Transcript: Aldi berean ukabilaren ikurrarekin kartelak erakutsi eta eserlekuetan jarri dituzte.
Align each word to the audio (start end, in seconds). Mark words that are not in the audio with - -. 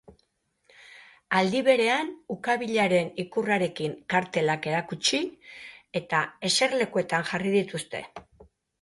Aldi 1.39 1.61
berean 1.67 2.09
ukabilaren 2.37 3.13
ikurrarekin 3.25 3.95
kartelak 4.15 4.69
erakutsi 4.75 5.23
eta 6.03 6.27
eserlekuetan 6.53 7.33
jarri 7.33 7.59
dituzte. 7.63 8.07